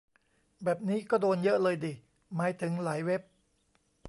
[0.63, 1.93] แบบนี้ก็โดนเยอะเลยดิ
[2.35, 3.21] หมายถึงหลายเว็บ